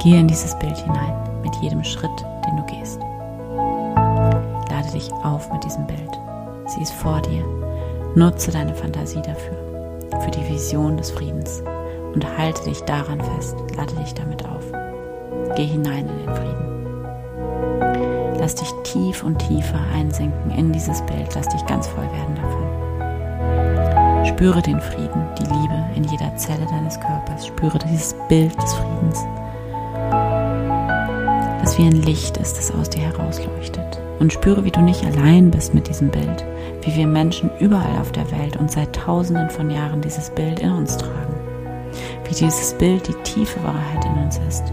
Gehe 0.04 0.20
in 0.20 0.28
dieses 0.28 0.58
Bild 0.60 0.78
hinein 0.78 1.14
mit 1.44 1.56
jedem 1.58 1.84
Schritt, 1.84 2.26
den 2.46 2.58
du 2.58 2.64
gehst. 2.64 3.00
Lade 4.70 4.92
dich 4.94 5.12
auf 5.24 5.52
mit 5.52 5.64
diesem 5.64 5.86
Bild. 5.86 6.20
Sie 6.68 6.82
ist 6.82 6.94
vor 6.94 7.22
dir. 7.22 7.44
Nutze 8.14 8.52
deine 8.52 8.76
Fantasie 8.76 9.22
dafür, 9.22 9.56
für 10.24 10.32
die 10.32 10.46
Vision 10.50 10.98
des 10.98 11.12
Friedens 11.12 11.64
und 12.14 12.38
halte 12.38 12.66
dich 12.66 12.82
daran 12.82 13.22
fest, 13.22 13.56
lade 13.78 13.96
dich 13.96 14.14
damit 14.14 14.44
auf. 14.46 14.64
Geh 15.56 15.66
hinein 15.66 16.10
in 16.10 16.18
den 16.26 16.36
Frieden. 16.36 16.62
Lass 18.38 18.56
dich 18.56 18.70
tief 18.84 19.24
und 19.24 19.40
tiefer 19.40 19.80
einsinken 19.96 20.52
in 20.52 20.74
dieses 20.74 21.02
Bild, 21.04 21.34
lass 21.36 21.48
dich 21.48 21.66
ganz 21.68 21.88
voll 21.88 22.04
werden 22.04 22.36
davon. 22.36 22.68
Spüre 24.26 24.62
den 24.62 24.82
Frieden, 24.82 25.24
die 25.40 25.44
Liebe 25.44 25.86
in 25.96 26.04
jeder 26.04 26.36
Zelle 26.36 26.66
deines 26.70 27.00
Körpers, 27.00 27.48
spüre 27.48 27.80
dieses 27.80 28.14
Bild 28.28 28.62
des 28.62 28.74
Friedens, 28.74 29.24
das 31.62 31.78
wie 31.78 31.84
ein 31.84 32.02
Licht 32.02 32.36
ist, 32.38 32.58
das 32.58 32.72
aus 32.72 32.90
dir 32.90 33.04
herausleuchtet. 33.04 34.02
Und 34.20 34.34
spüre, 34.34 34.66
wie 34.66 34.72
du 34.72 34.82
nicht 34.82 35.06
allein 35.06 35.50
bist 35.50 35.74
mit 35.74 35.88
diesem 35.88 36.10
Bild, 36.10 36.46
wie 36.82 36.96
wir 36.96 37.08
Menschen 37.08 37.50
überall 37.60 38.00
auf 38.00 38.12
der 38.12 38.30
Welt 38.32 38.58
und 38.58 38.72
seit 38.72 38.96
tausenden 38.96 39.50
von 39.50 39.70
Jahren 39.70 40.02
dieses 40.02 40.30
Bild 40.30 40.60
in 40.60 40.72
uns 40.72 40.98
tragen 40.98 41.42
wie 42.32 42.36
dieses 42.36 42.74
Bild 42.74 43.08
die 43.08 43.24
tiefe 43.24 43.62
Wahrheit 43.64 44.06
in 44.06 44.24
uns 44.24 44.40
ist. 44.48 44.64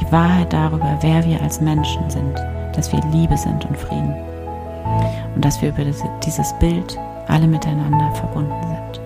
Die 0.00 0.10
Wahrheit 0.10 0.52
darüber, 0.52 0.96
wer 1.02 1.24
wir 1.24 1.40
als 1.42 1.60
Menschen 1.60 2.08
sind, 2.08 2.34
dass 2.74 2.90
wir 2.92 3.00
Liebe 3.12 3.36
sind 3.36 3.64
und 3.66 3.76
Frieden. 3.76 4.14
Und 5.34 5.44
dass 5.44 5.60
wir 5.60 5.68
über 5.68 5.84
dieses 6.24 6.52
Bild 6.58 6.98
alle 7.28 7.46
miteinander 7.46 8.10
verbunden 8.14 8.54
sind. 8.62 9.00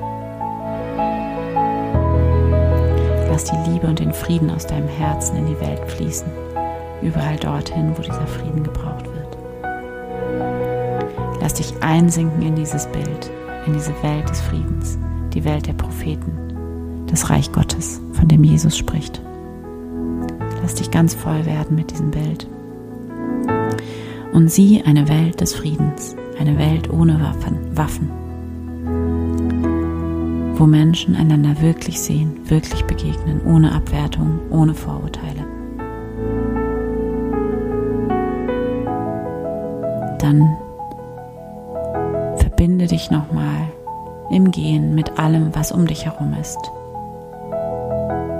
Lass 3.29 3.45
die 3.45 3.71
Liebe 3.71 3.87
und 3.87 3.99
den 3.99 4.13
Frieden 4.13 4.51
aus 4.51 4.67
deinem 4.67 4.89
Herzen 4.89 5.37
in 5.37 5.47
die 5.47 5.61
Welt 5.61 5.85
fließen, 5.91 6.29
überall 7.03 7.37
dorthin, 7.37 7.93
wo 7.97 8.03
dieser 8.03 8.27
Frieden 8.27 8.63
gebraucht 8.63 9.05
wird. 9.05 9.08
Lass 11.49 11.55
dich 11.55 11.83
einsinken 11.83 12.43
in 12.43 12.57
dieses 12.57 12.87
Bild, 12.89 13.31
in 13.65 13.73
diese 13.73 13.95
Welt 14.03 14.29
des 14.29 14.39
Friedens, 14.39 14.99
die 15.33 15.45
Welt 15.45 15.67
der 15.67 15.73
Propheten, 15.73 16.31
das 17.07 17.31
Reich 17.31 17.51
Gottes, 17.53 18.03
von 18.13 18.29
dem 18.29 18.45
Jesus 18.45 18.77
spricht. 18.77 19.23
Lass 20.61 20.75
dich 20.75 20.91
ganz 20.91 21.15
voll 21.15 21.47
werden 21.47 21.75
mit 21.75 21.91
diesem 21.91 22.11
Bild. 22.11 22.47
Und 24.35 24.53
sieh 24.53 24.83
eine 24.83 25.09
Welt 25.09 25.41
des 25.41 25.55
Friedens, 25.55 26.17
eine 26.39 26.59
Welt 26.59 26.91
ohne 26.91 27.19
Waffen, 27.19 27.57
Waffen, 27.75 28.11
wo 30.59 30.67
Menschen 30.67 31.17
einander 31.17 31.63
wirklich 31.63 31.99
sehen, 31.99 32.41
wirklich 32.45 32.85
begegnen, 32.85 33.41
ohne 33.47 33.73
Abwertung, 33.73 34.39
ohne 34.51 34.75
Vorurteile. 34.75 35.47
Dann 40.19 40.59
dich 42.99 43.13
nochmal 43.13 43.69
im 44.29 44.51
Gehen 44.51 44.97
mit 44.97 45.21
allem, 45.21 45.55
was 45.55 45.71
um 45.71 45.87
dich 45.87 46.05
herum 46.05 46.35
ist. 46.41 46.59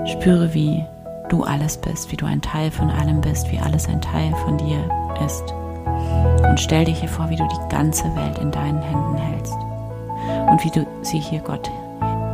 Spüre, 0.05 0.53
wie 0.53 0.83
du 1.29 1.43
alles 1.43 1.77
bist, 1.77 2.11
wie 2.11 2.17
du 2.17 2.25
ein 2.25 2.41
Teil 2.41 2.69
von 2.69 2.89
allem 2.89 3.21
bist, 3.21 3.49
wie 3.53 3.59
alles 3.59 3.87
ein 3.87 4.01
Teil 4.01 4.33
von 4.43 4.57
dir 4.57 4.79
ist. 5.25 5.53
Und 6.49 6.59
stell 6.59 6.83
dir 6.83 6.93
hier 6.93 7.07
vor, 7.07 7.29
wie 7.29 7.37
du 7.37 7.47
die 7.47 7.73
ganze 7.73 8.03
Welt 8.17 8.37
in 8.39 8.51
deinen 8.51 8.81
Händen 8.81 9.15
hältst. 9.15 9.55
Und 10.51 10.61
wie 10.65 10.71
du 10.71 10.85
sie 11.03 11.19
hier 11.19 11.39
Gott 11.39 11.71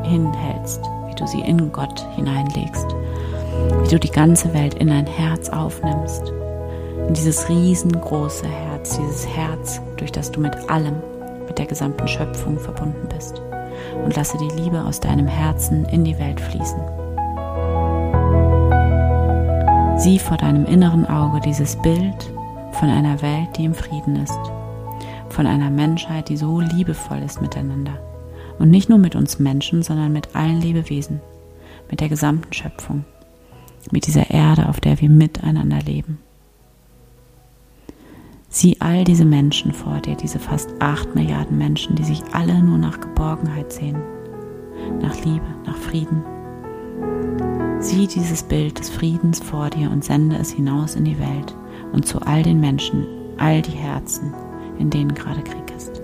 hinhältst, 0.03 0.81
wie 1.07 1.15
du 1.15 1.27
sie 1.27 1.41
in 1.41 1.71
Gott 1.71 2.07
hineinlegst. 2.15 2.87
Wie 3.83 3.87
du 3.87 3.99
die 3.99 4.09
ganze 4.09 4.51
Welt 4.51 4.73
in 4.75 4.87
dein 4.87 5.05
Herz 5.05 5.49
aufnimmst. 5.49 6.33
In 7.07 7.13
dieses 7.13 7.47
riesengroße 7.49 8.47
Herz, 8.47 8.97
dieses 8.97 9.27
Herz, 9.27 9.79
durch 9.97 10.11
das 10.11 10.31
du 10.31 10.39
mit 10.39 10.55
allem, 10.71 10.95
mit 11.47 11.57
der 11.57 11.65
gesamten 11.65 12.07
Schöpfung 12.07 12.59
verbunden 12.59 13.07
bist. 13.13 13.41
Und 14.03 14.15
lasse 14.15 14.37
die 14.37 14.61
Liebe 14.61 14.83
aus 14.83 14.99
deinem 14.99 15.27
Herzen 15.27 15.85
in 15.85 16.03
die 16.03 16.17
Welt 16.17 16.39
fließen. 16.39 16.79
Sieh 19.97 20.19
vor 20.19 20.37
deinem 20.37 20.65
inneren 20.65 21.05
Auge 21.05 21.39
dieses 21.39 21.75
Bild 21.77 22.31
von 22.73 22.89
einer 22.89 23.21
Welt, 23.21 23.49
die 23.57 23.65
im 23.65 23.73
Frieden 23.73 24.17
ist, 24.17 24.37
von 25.29 25.47
einer 25.47 25.69
Menschheit, 25.69 26.29
die 26.29 26.37
so 26.37 26.59
liebevoll 26.59 27.19
ist 27.19 27.41
miteinander. 27.41 27.99
Und 28.59 28.69
nicht 28.69 28.89
nur 28.89 28.97
mit 28.97 29.15
uns 29.15 29.39
Menschen, 29.39 29.83
sondern 29.83 30.11
mit 30.13 30.35
allen 30.35 30.61
Lebewesen, 30.61 31.21
mit 31.89 32.01
der 32.01 32.09
gesamten 32.09 32.51
Schöpfung, 32.53 33.05
mit 33.91 34.07
dieser 34.07 34.29
Erde, 34.29 34.69
auf 34.69 34.79
der 34.79 34.99
wir 34.99 35.09
miteinander 35.09 35.79
leben. 35.79 36.19
Sieh 38.55 38.77
all 38.79 39.03
diese 39.03 39.25
Menschen 39.25 39.73
vor 39.73 39.99
dir, 39.99 40.15
diese 40.15 40.39
fast 40.39 40.69
acht 40.79 41.13
Milliarden 41.13 41.57
Menschen, 41.57 41.97
die 41.97 42.05
sich 42.05 42.21
alle 42.31 42.63
nur 42.63 42.77
nach 42.77 43.01
Geborgenheit 43.01 43.73
sehen, 43.73 44.01
nach 45.01 45.13
Liebe, 45.25 45.43
nach 45.65 45.75
Frieden, 45.75 46.23
Sieh 47.81 48.07
dieses 48.07 48.43
Bild 48.43 48.79
des 48.79 48.89
Friedens 48.89 49.41
vor 49.41 49.69
dir 49.69 49.91
und 49.91 50.05
sende 50.05 50.37
es 50.37 50.51
hinaus 50.51 50.95
in 50.95 51.03
die 51.03 51.19
Welt 51.19 51.53
und 51.91 52.07
zu 52.07 52.21
all 52.21 52.43
den 52.43 52.61
Menschen, 52.61 53.05
all 53.35 53.61
die 53.61 53.71
Herzen, 53.71 54.33
in 54.79 54.89
denen 54.89 55.13
gerade 55.13 55.43
Krieg 55.43 55.75
ist. 55.75 55.94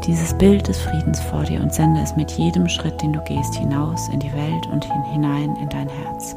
Sieh 0.00 0.12
dieses 0.12 0.34
Bild 0.34 0.66
des 0.66 0.80
Friedens 0.80 1.20
vor 1.20 1.44
dir 1.44 1.60
und 1.60 1.74
sende 1.74 2.00
es 2.00 2.16
mit 2.16 2.30
jedem 2.32 2.68
Schritt, 2.68 3.00
den 3.02 3.12
du 3.12 3.20
gehst, 3.24 3.54
hinaus 3.54 4.08
in 4.12 4.20
die 4.20 4.32
Welt 4.32 4.66
und 4.72 4.84
hinein 5.12 5.56
in 5.56 5.68
dein 5.68 5.88
Herz. 5.88 6.36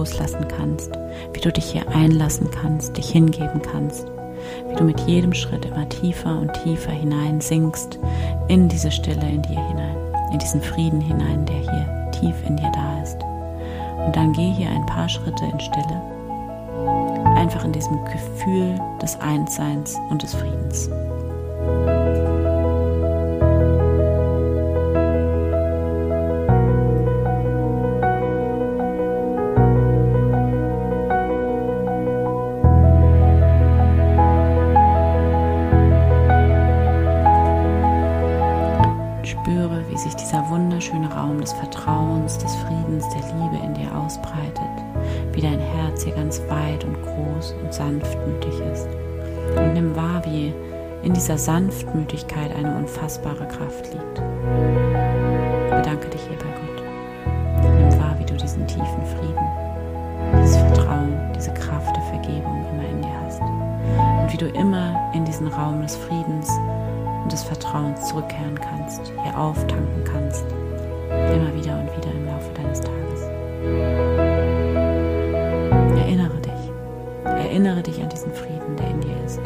loslassen 0.00 0.48
kannst, 0.48 0.92
wie 1.32 1.40
du 1.40 1.52
dich 1.52 1.72
hier 1.72 1.86
einlassen 1.88 2.50
kannst, 2.50 2.96
dich 2.96 3.10
hingeben 3.10 3.60
kannst, 3.60 4.06
wie 4.68 4.76
du 4.76 4.84
mit 4.84 5.00
jedem 5.00 5.34
Schritt 5.34 5.66
immer 5.66 5.88
tiefer 5.88 6.38
und 6.38 6.52
tiefer 6.64 6.92
hinein 6.92 7.40
sinkst 7.40 7.98
in 8.48 8.68
diese 8.68 8.90
Stille 8.90 9.28
in 9.28 9.42
dir 9.42 9.60
hinein, 9.68 9.96
in 10.32 10.38
diesen 10.38 10.62
Frieden 10.62 11.00
hinein, 11.00 11.44
der 11.44 11.56
hier 11.56 12.10
tief 12.12 12.34
in 12.46 12.56
dir 12.56 12.72
da 12.72 12.84
ist. 12.84 12.89
Und 14.06 14.16
dann 14.16 14.32
geh 14.32 14.50
hier 14.52 14.70
ein 14.70 14.86
paar 14.86 15.08
Schritte 15.08 15.44
in 15.44 15.60
Stille, 15.60 16.02
einfach 17.36 17.64
in 17.64 17.72
diesem 17.72 18.04
Gefühl 18.04 18.80
des 19.00 19.20
Einsseins 19.20 19.96
und 20.08 20.22
des 20.22 20.34
Friedens. 20.34 20.88
In 51.10 51.14
dieser 51.14 51.38
Sanftmütigkeit 51.38 52.54
eine 52.54 52.76
unfassbare 52.76 53.48
Kraft 53.48 53.92
liegt. 53.92 54.14
Bedanke 55.70 56.08
dich 56.08 56.22
hier 56.22 56.38
bei 56.38 56.44
Gott. 56.44 56.60
diesen 58.50 58.66
tiefen 58.66 59.06
Frieden, 59.06 60.42
dieses 60.42 60.56
Vertrauen, 60.56 61.32
diese 61.36 61.52
Kraft 61.54 61.94
der 61.94 62.02
Vergebung 62.04 62.64
immer 62.72 62.88
in 62.88 63.02
dir 63.02 63.20
hast. 63.24 63.40
Und 63.40 64.32
wie 64.32 64.36
du 64.36 64.46
immer 64.48 65.10
in 65.14 65.24
diesen 65.24 65.46
Raum 65.46 65.82
des 65.82 65.96
Friedens 65.96 66.50
und 67.22 67.30
des 67.30 67.42
Vertrauens 67.42 68.08
zurückkehren 68.08 68.58
kannst, 68.60 69.12
hier 69.22 69.38
auftanken 69.38 70.04
kannst, 70.04 70.44
immer 71.10 71.54
wieder 71.54 71.78
und 71.78 71.96
wieder 71.96 72.12
im 72.12 72.26
Laufe 72.26 72.52
deines 72.54 72.80
Tages. 72.80 73.22
Erinnere 75.96 76.40
dich, 76.40 76.72
erinnere 77.24 77.82
dich 77.82 78.02
an 78.02 78.08
diesen 78.08 78.32
Frieden, 78.32 78.76
der 78.76 78.90
in 78.90 79.00
dir 79.00 79.24
ist, 79.24 79.40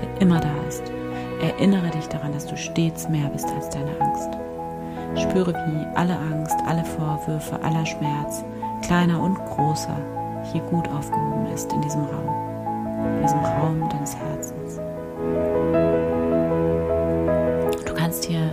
der 0.00 0.20
immer 0.20 0.40
da 0.40 0.50
ist. 0.68 0.82
Erinnere 1.42 1.90
dich 1.90 2.06
daran, 2.08 2.32
dass 2.32 2.46
du 2.46 2.56
stets 2.56 3.08
mehr 3.08 3.28
bist 3.28 3.48
als 3.50 3.68
deine 3.70 3.90
Angst. 4.00 4.30
Spüre, 5.16 5.52
wie 5.52 5.96
alle 5.96 6.16
Angst, 6.16 6.56
alle 6.66 6.84
Vorwürfe, 6.84 7.60
aller 7.62 7.84
Schmerz, 7.84 8.44
kleiner 8.82 9.20
und 9.20 9.34
großer, 9.46 9.96
hier 10.52 10.62
gut 10.62 10.88
aufgehoben 10.88 11.46
ist 11.52 11.72
in 11.72 11.80
diesem 11.82 12.02
Raum, 12.02 13.16
in 13.16 13.22
diesem 13.22 13.40
Raum 13.40 13.88
deines 13.90 14.16
Herzens. 14.16 14.80
Du 17.86 17.94
kannst 17.94 18.24
hier 18.24 18.48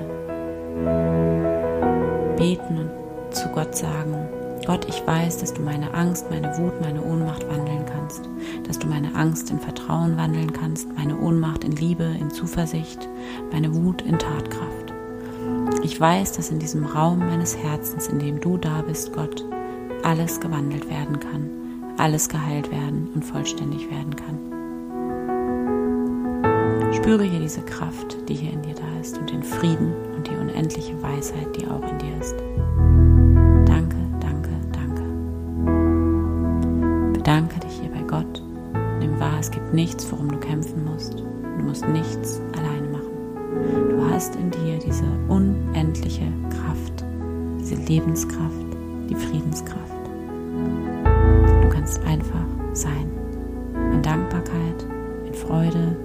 beten 2.38 2.78
und 2.78 3.36
zu 3.36 3.48
Gott 3.50 3.76
sagen, 3.76 4.28
Gott, 4.70 4.86
ich 4.88 5.02
weiß, 5.08 5.40
dass 5.40 5.52
du 5.52 5.64
meine 5.64 5.92
Angst, 5.96 6.30
meine 6.30 6.56
Wut, 6.60 6.80
meine 6.80 7.02
Ohnmacht 7.02 7.44
wandeln 7.50 7.88
kannst, 7.88 8.30
dass 8.68 8.78
du 8.78 8.86
meine 8.86 9.16
Angst 9.16 9.50
in 9.50 9.60
Vertrauen 9.60 10.16
wandeln 10.16 10.54
kannst, 10.54 10.96
meine 10.96 11.18
Ohnmacht 11.18 11.64
in 11.64 11.72
Liebe, 11.72 12.04
in 12.04 12.30
Zuversicht, 12.30 13.10
meine 13.52 13.74
Wut 13.74 14.04
in 14.04 14.20
Tatkraft. 14.20 14.94
Ich 15.82 16.00
weiß, 16.00 16.34
dass 16.34 16.52
in 16.52 16.60
diesem 16.60 16.86
Raum 16.86 17.18
meines 17.18 17.58
Herzens, 17.58 18.10
in 18.10 18.20
dem 18.20 18.40
du 18.40 18.58
da 18.58 18.84
bist, 18.84 19.12
Gott, 19.12 19.44
alles 20.04 20.40
gewandelt 20.40 20.88
werden 20.88 21.20
kann, 21.20 21.50
alles 21.98 22.30
geheilt 22.30 22.70
werden 22.70 23.10
und 23.16 23.26
vollständig 23.26 23.90
werden 23.90 24.16
kann. 24.16 24.38
Spüre 26.94 27.24
hier 27.24 27.40
diese 27.40 27.62
Kraft, 27.62 28.18
die 28.30 28.36
hier 28.36 28.54
in 28.54 28.62
dir 28.62 28.76
da 28.76 29.00
ist 29.02 29.18
und 29.18 29.32
den 29.32 29.42
Frieden 29.42 29.96
und 30.16 30.28
die 30.28 30.36
unendliche 30.36 31.02
Weisheit, 31.02 31.58
die 31.58 31.66
auch 31.66 31.82
in 31.90 31.98
dir 31.98 32.16
ist. 32.22 32.36
Hast 44.20 44.36
in 44.36 44.52
dir 44.52 44.78
diese 44.78 45.06
unendliche 45.30 46.30
Kraft, 46.50 47.06
diese 47.58 47.76
Lebenskraft, 47.76 48.66
die 49.10 49.16
Friedenskraft. 49.16 49.96
Du 51.62 51.70
kannst 51.70 52.04
einfach 52.04 52.44
sein. 52.74 53.10
In 53.94 54.02
Dankbarkeit, 54.02 54.86
in 55.26 55.34
Freude 55.34 55.96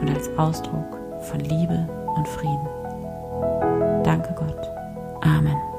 und 0.00 0.08
als 0.08 0.30
Ausdruck 0.38 0.98
von 1.24 1.40
Liebe 1.40 1.86
und 2.16 2.26
Frieden. 2.26 4.02
Danke 4.02 4.34
Gott. 4.34 4.66
Amen. 5.20 5.71